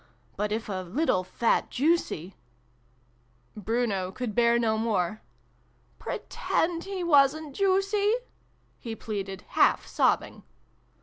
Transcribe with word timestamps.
But, 0.35 0.51
if 0.51 0.67
a 0.67 0.81
little 0.83 1.23
fat 1.23 1.69
juicy 1.69 2.35
Bruno 3.55 4.11
could 4.11 4.33
bear 4.33 4.57
no 4.57 4.75
more." 4.75 5.21
Pretend 5.99 6.85
he 6.85 7.03
wasn't 7.03 7.55
juicy!" 7.55 8.15
he 8.79 8.95
pleaded, 8.95 9.43
half 9.49 9.85
sobbing. 9.85 10.41